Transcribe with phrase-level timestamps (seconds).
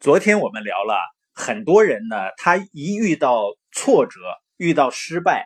[0.00, 0.94] 昨天我们聊了
[1.34, 4.18] 很多人呢，他一遇到挫折、
[4.56, 5.44] 遇到失败，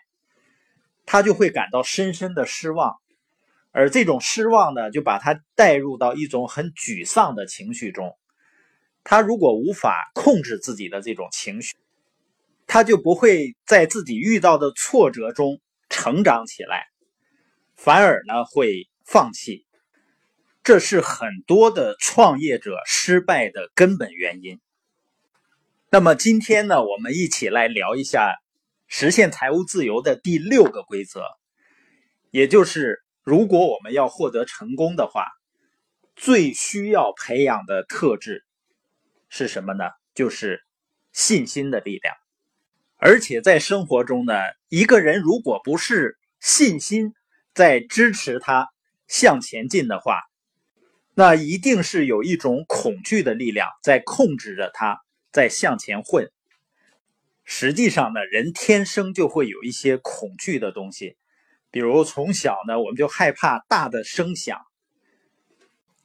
[1.07, 2.95] 他就会感到深深的失望，
[3.73, 8.17] 而这种失望呢，就把他带入到一种很沮丧的情绪中。
[9.03, 11.75] 他如果无法控制自己的这种情绪，
[12.69, 16.87] 他就不会在自己遇到的挫折中成长起来，
[17.75, 19.67] 反而呢会放弃。
[20.65, 24.63] 这是很多的创业者失败的根本原因。
[25.91, 28.41] 那么今天呢，我们一起来聊一下
[28.89, 31.23] 实现财务自由的第六个规则，
[32.31, 35.27] 也就是如果我们要获得成功的话，
[36.17, 38.43] 最需要培养的特质
[39.29, 39.85] 是什么呢？
[40.15, 40.65] 就是
[41.13, 42.17] 信心的力量。
[42.97, 44.33] 而且在生活中呢，
[44.71, 47.13] 一个人如果不是信心
[47.53, 48.71] 在支持他
[49.07, 50.23] 向前进的话，
[51.17, 55.01] 那一定是有一种恐惧的力量在控制着他，
[55.31, 56.31] 在向前混。
[57.45, 61.17] 实际上呢，人天生就会有一些恐惧的东西，
[61.71, 64.61] 比如从小呢，我们就害怕大的声响。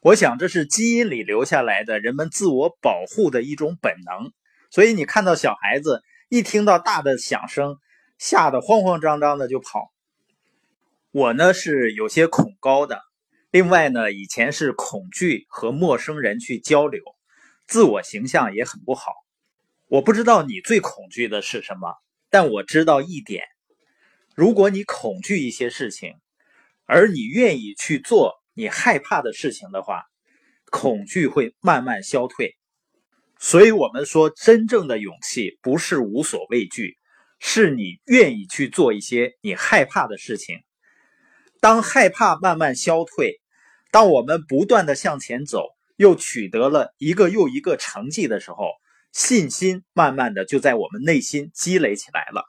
[0.02, 4.32] 我想这是基因里留下来的人们自我保护的一种本能。
[4.70, 7.78] 所以你看到小孩子一听到大的响声，
[8.20, 9.92] 吓得慌慌张张的就跑。
[11.12, 13.09] 我呢是有些恐高的。
[13.52, 17.02] 另外呢，以前是恐惧和陌生人去交流，
[17.67, 19.11] 自我形象也很不好。
[19.88, 21.95] 我不知道你最恐惧的是什么，
[22.30, 23.44] 但我知道一点：
[24.36, 26.14] 如果你恐惧一些事情，
[26.86, 30.03] 而你愿意去做你害怕的事情的话，
[30.70, 32.55] 恐惧会慢慢消退。
[33.39, 36.97] 所以，我们说，真正的勇气不是无所畏惧，
[37.39, 40.59] 是你愿意去做一些你害怕的事情。
[41.61, 43.39] 当害怕慢慢消退，
[43.92, 48.72] 当我们不断的向前走，又取得了一个又一个成绩的时候，
[49.12, 52.45] 信心慢慢的就在我们内心积累起来了。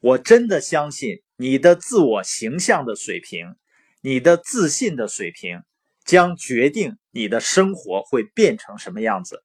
[0.00, 3.54] 我真的相信，你的自我形象的水平，
[4.00, 5.62] 你的自信的水平，
[6.04, 9.44] 将决定你的生活会变成什么样子。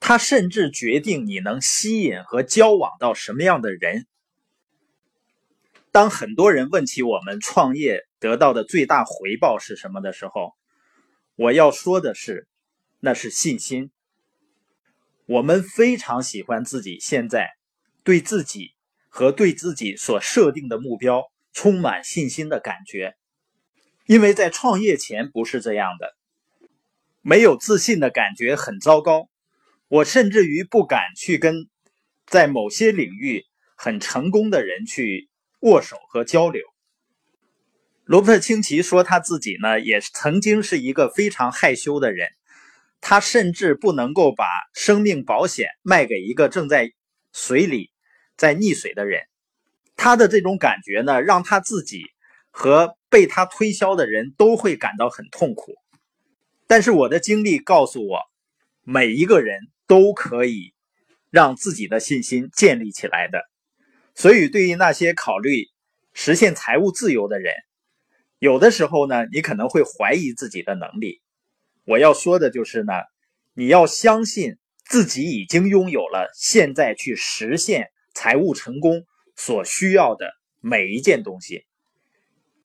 [0.00, 4.06] 它甚至决定你能吸引和交往到什么样的人。
[5.92, 10.54] 当很多人问起我们创业得到的最大回报是什么的时候，
[11.34, 12.46] 我要说的是，
[13.00, 13.90] 那是信心。
[15.26, 17.48] 我们非常喜欢自己现在
[18.04, 18.74] 对自己
[19.08, 23.16] 和对自己所设定的目标充满信心的感觉，
[24.06, 26.14] 因为在创业前不是这样的，
[27.22, 29.28] 没有自信的感觉很糟糕。
[29.88, 31.68] 我甚至于不敢去跟
[32.26, 35.28] 在某些领域很成功的人去。
[35.62, 36.69] 握手和交流。
[38.10, 42.30] 罗伯特清崎说，他自己呢也曾经是一个非常害羞的人，
[43.00, 46.90] 他甚至不能够把生命保险卖给一个正在
[47.32, 47.92] 水里
[48.36, 49.22] 在溺水的人。
[49.94, 52.02] 他的这种感觉呢，让他自己
[52.50, 55.76] 和被他推销的人都会感到很痛苦。
[56.66, 58.18] 但是我的经历告诉我，
[58.82, 60.74] 每一个人都可以
[61.30, 63.40] 让自己的信心建立起来的。
[64.16, 65.66] 所以，对于那些考虑
[66.12, 67.54] 实现财务自由的人，
[68.40, 71.20] 有的时候呢，你可能会怀疑自己的能力。
[71.84, 72.94] 我要说的就是呢，
[73.52, 79.04] 你要相信自己已经拥有了现在去实现财务成功
[79.36, 81.66] 所需要的每一件东西。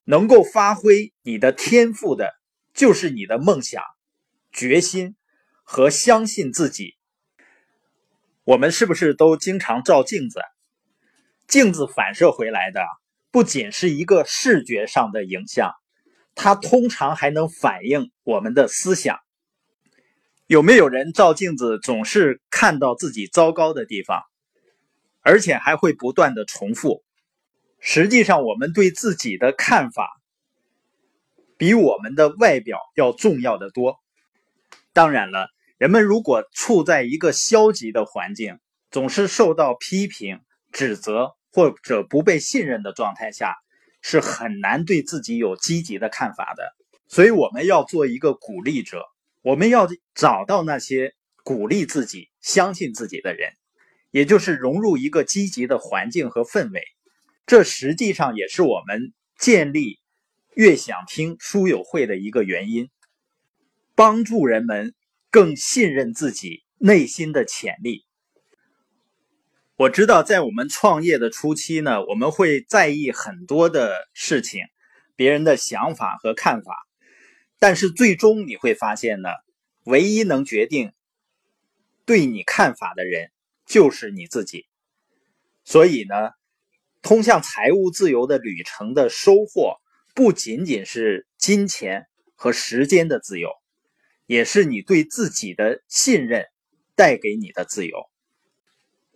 [0.04, 2.32] 能够发挥你的天赋的，
[2.72, 3.82] 就是你的梦想、
[4.52, 5.14] 决心
[5.62, 6.94] 和相信自己。
[8.44, 10.40] 我们是不是都经常照镜子？
[11.46, 12.80] 镜子反射回来的
[13.36, 15.74] 不仅是一个视觉上的影像，
[16.34, 19.18] 它通常还能反映我们的思想。
[20.46, 24.22] 有没有人照镜子总是看到自己糟糕的地方，
[25.20, 27.04] 而且还会不断的重复？
[27.78, 30.08] 实际上，我们对自己的看法
[31.58, 33.98] 比我们的外表要重要的多。
[34.94, 38.58] 当然了，人们如果处在一个消极的环境，
[38.90, 40.40] 总是受到批评。
[40.72, 43.56] 指责或者不被信任的状态下，
[44.02, 46.76] 是很难对自己有积极的看法的。
[47.08, 49.06] 所以我们要做一个鼓励者，
[49.40, 51.14] 我们要找到那些
[51.44, 53.54] 鼓励自己、相信自己的人，
[54.10, 56.82] 也就是融入一个积极的环境和氛围。
[57.46, 59.98] 这实际上也是我们建立
[60.52, 62.90] 越想听书友会的一个原因，
[63.94, 64.94] 帮助人们
[65.30, 68.04] 更信任自己内心的潜力。
[69.78, 74.62] 我知道，在我们创业的初期呢，我们会在意很多的事情，
[75.16, 76.74] 别人的想法和看法。
[77.58, 79.28] 但是最终你会发现呢，
[79.84, 80.94] 唯一能决定
[82.06, 83.30] 对你看法的人
[83.66, 84.64] 就是你自己。
[85.62, 86.30] 所以呢，
[87.02, 89.76] 通向财务自由的旅程的收获，
[90.14, 93.50] 不仅仅是金钱和时间的自由，
[94.24, 96.46] 也是你对自己的信任
[96.94, 98.08] 带给你的自由。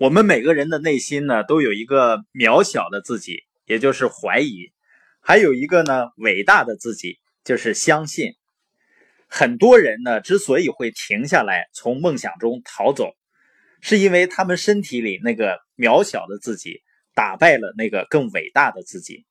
[0.00, 4.72] 我们每个人的内心呢，都有一个渺小的自己，也就是怀疑；
[5.20, 8.32] 还有一个呢，伟大的自己，就是相信。
[9.28, 13.10] 很多人呢，之所以会停下来从梦想中逃走，
[13.82, 16.80] 是因为他们身体里那个渺小的自己
[17.14, 19.26] 打败了那个更伟大的自己。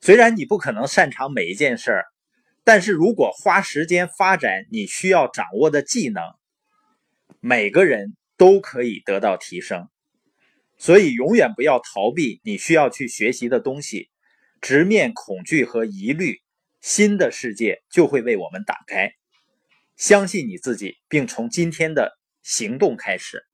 [0.00, 2.04] 虽然你不可能擅长每一件事儿，
[2.64, 6.24] 但是如果花时间发展你需要掌握的技能，
[7.38, 9.88] 每个人都可以得到提升。
[10.76, 14.10] 所以，永远不要逃避你需要去学习的东西，
[14.60, 16.40] 直面恐惧和疑虑。
[16.80, 19.14] 新的世界就会为我们打开，
[19.96, 23.46] 相信你自己，并从今天的行动开始。